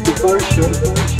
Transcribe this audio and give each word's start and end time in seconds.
Devotion, 0.00 0.72
devotion, 0.72 1.19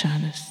Schönes 0.00 0.49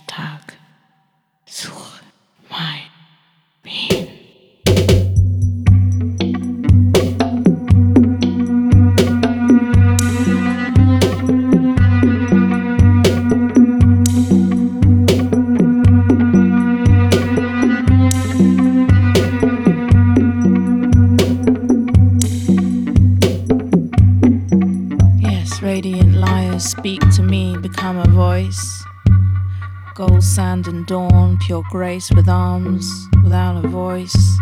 pure 31.59 31.71
grace 31.71 32.09
with 32.11 32.29
arms 32.29 33.07
without 33.23 33.63
a 33.63 33.67
voice. 33.67 34.37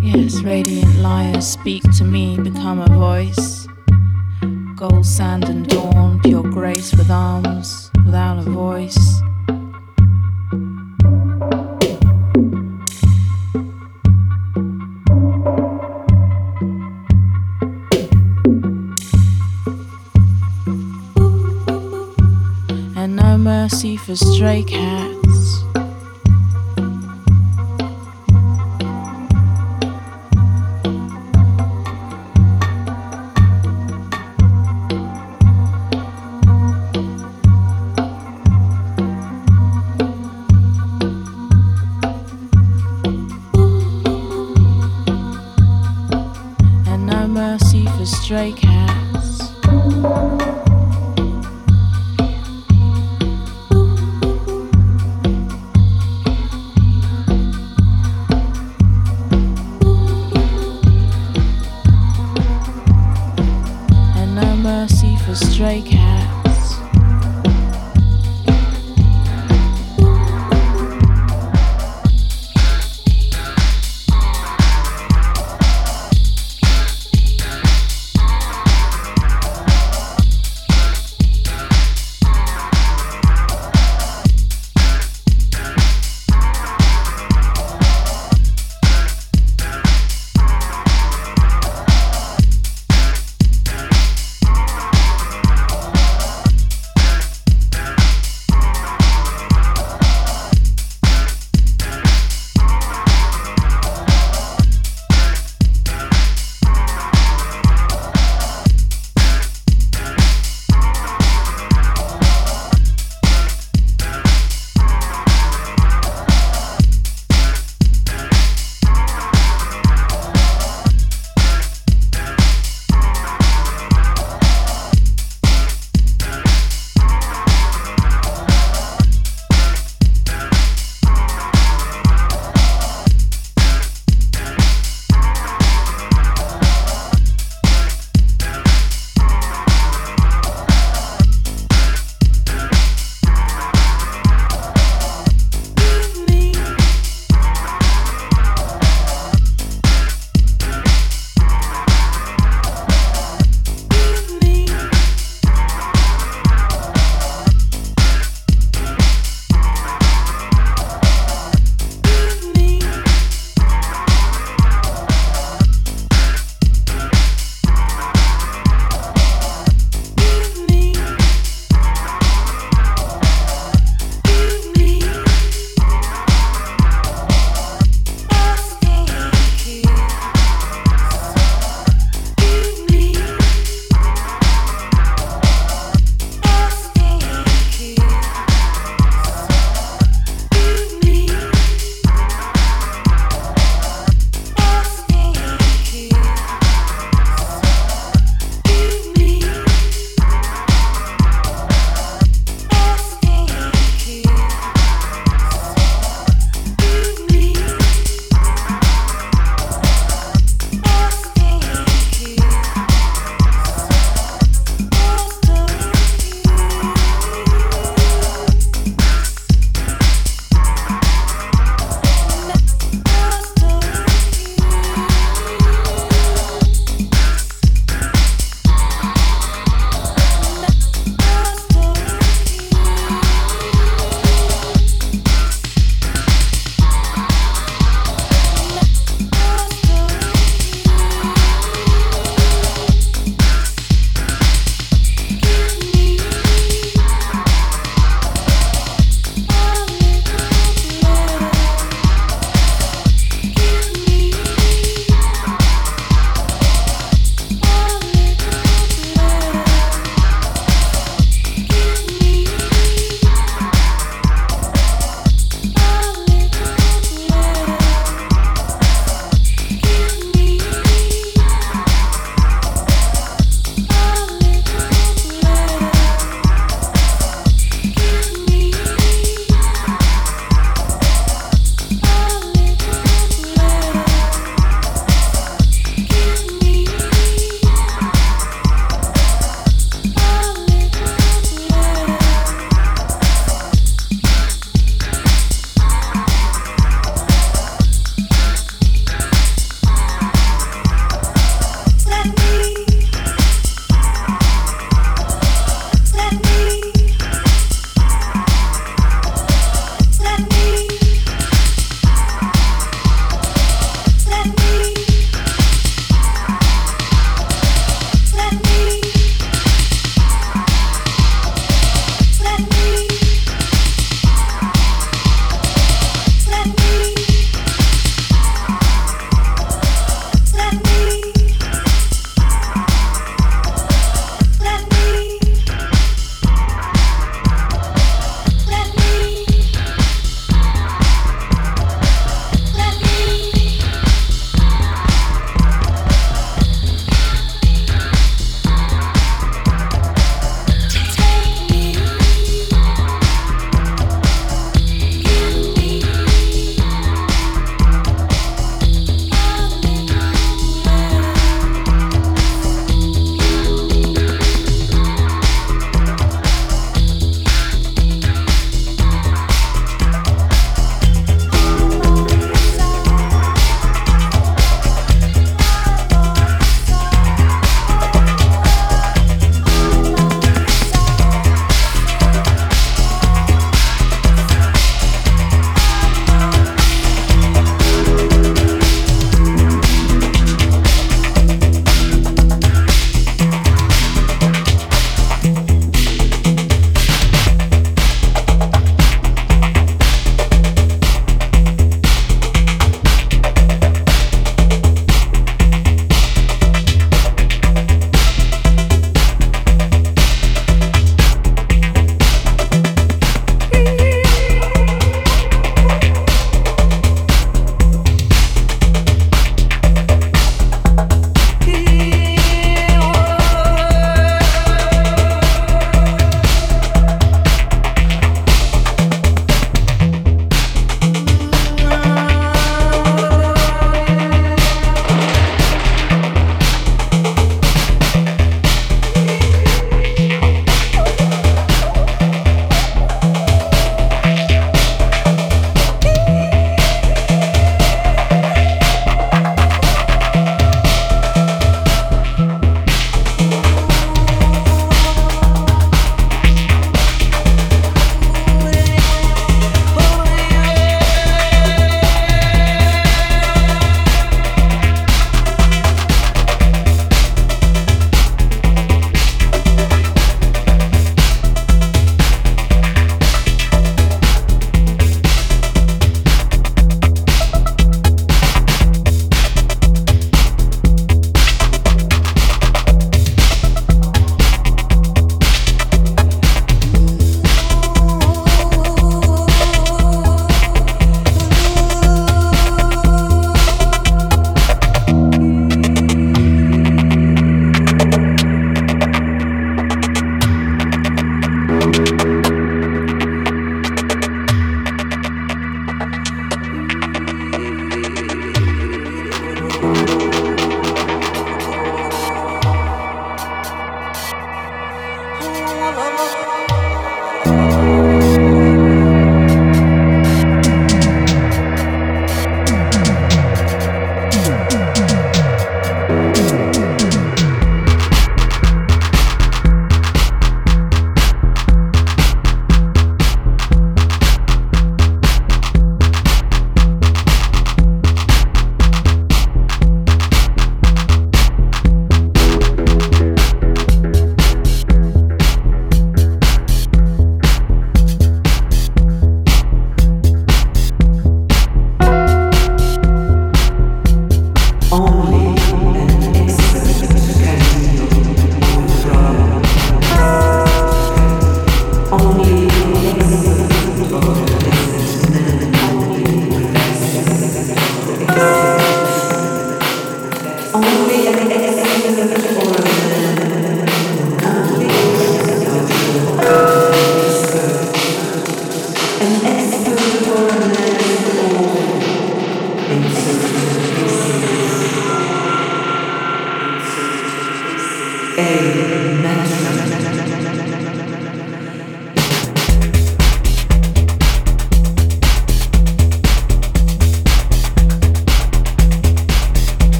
Yes, 0.00 0.42
radiant 0.42 0.96
liars 0.98 1.46
speak 1.46 1.82
to 1.98 2.04
me, 2.04 2.36
become 2.38 2.80
a 2.80 2.88
voice. 2.88 3.68
Gold, 4.74 5.06
sand, 5.06 5.44
and 5.44 5.68
dawn, 5.68 6.20
pure 6.22 6.42
grace 6.42 6.92
with 6.94 7.10
arms 7.10 7.81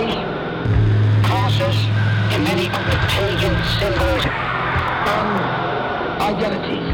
Bunnies, 0.00 0.14
crosses, 1.26 1.76
and 2.32 2.42
many 2.44 2.68
other 2.68 2.96
pagan 3.08 3.54
symbols 3.76 4.24
and 5.04 5.30
identities. 6.22 6.88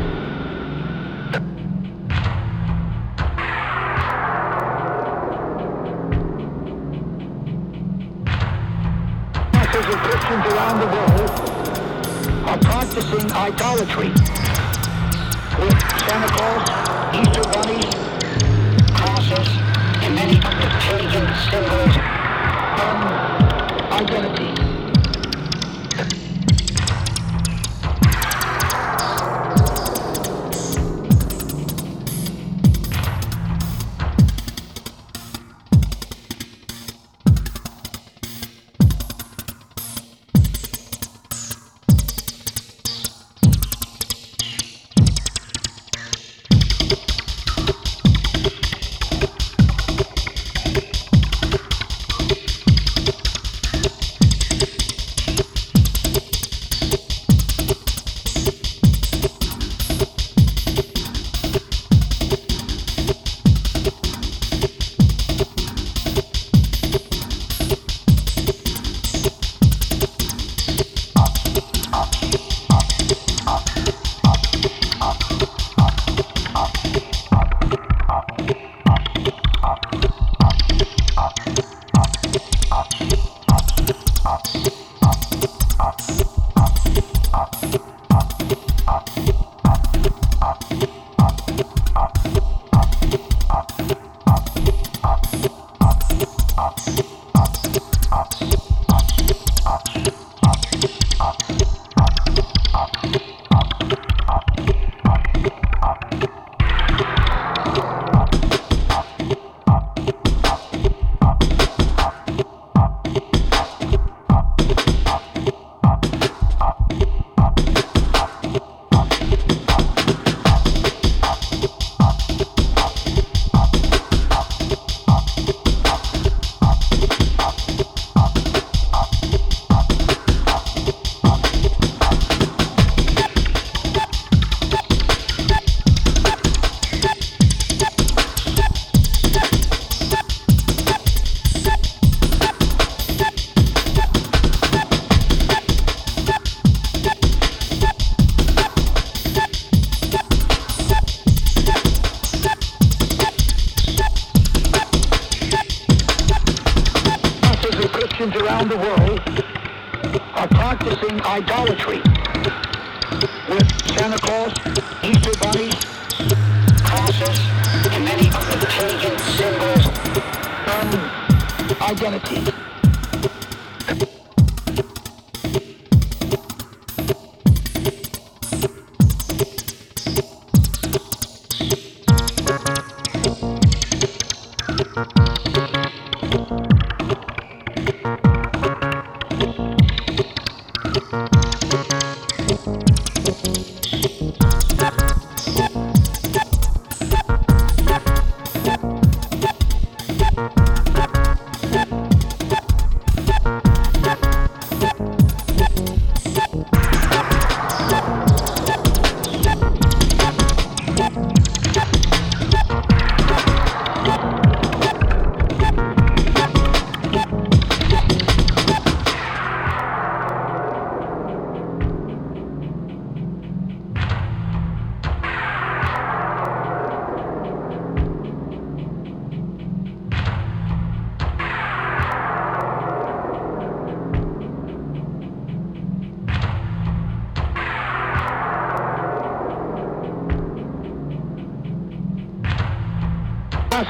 Masses 9.53 9.87
of 9.87 9.99
Christians 10.03 10.45
around 10.53 10.81
the 10.81 10.87
world 10.97 11.31
are 12.49 12.59
practicing 12.59 13.31
idolatry 13.31 14.11
with 15.61 15.79
Santa 16.03 16.29
Claus, 16.35 16.67
Easter 17.15 17.47
bunnies, 17.55 17.95
crosses, 18.97 19.49
and 20.03 20.13
many 20.17 20.39
other 20.43 20.71
pagan 20.81 21.27
symbols 21.49 22.16
and 22.79 24.56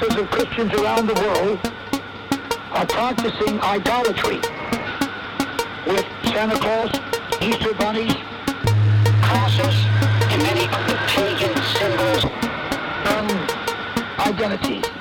Of 0.06 0.30
Christians 0.30 0.72
around 0.72 1.08
the 1.08 1.14
world 1.14 1.58
are 2.70 2.86
practicing 2.86 3.60
idolatry 3.60 4.36
with 5.86 6.06
Santa 6.22 6.56
Claus, 6.58 6.90
Easter 7.42 7.74
bunnies, 7.74 8.14
crosses, 9.20 9.74
and 10.30 10.42
many 10.42 10.68
other 10.68 10.96
pagan 11.08 11.54
symbols 11.74 12.24
and 13.04 13.50
identities. 14.20 14.95